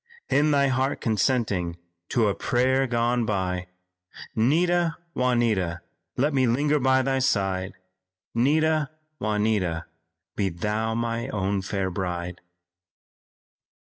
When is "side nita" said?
7.19-8.89